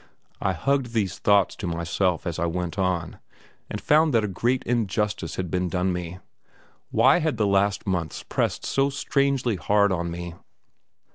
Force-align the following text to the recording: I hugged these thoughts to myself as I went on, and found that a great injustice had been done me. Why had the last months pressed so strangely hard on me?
I 0.41 0.53
hugged 0.53 0.93
these 0.93 1.19
thoughts 1.19 1.55
to 1.57 1.67
myself 1.67 2.25
as 2.25 2.39
I 2.39 2.47
went 2.47 2.79
on, 2.79 3.19
and 3.69 3.79
found 3.79 4.15
that 4.15 4.23
a 4.23 4.27
great 4.27 4.63
injustice 4.63 5.35
had 5.35 5.51
been 5.51 5.69
done 5.69 5.93
me. 5.93 6.17
Why 6.89 7.19
had 7.19 7.37
the 7.37 7.45
last 7.45 7.85
months 7.85 8.23
pressed 8.27 8.65
so 8.65 8.89
strangely 8.89 9.57
hard 9.57 9.91
on 9.91 10.09
me? 10.09 10.33